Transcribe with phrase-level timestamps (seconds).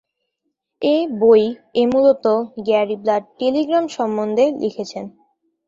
[0.81, 1.43] এ বই
[1.75, 2.25] এ মূলত
[2.67, 5.05] গ্যারি ব্লাড টেলিগ্রাম সম্বন্ধে লিখেছেন।